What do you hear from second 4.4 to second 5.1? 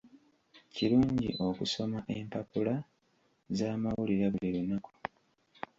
lunaku.